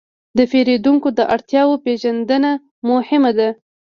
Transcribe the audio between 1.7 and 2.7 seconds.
پېژندنه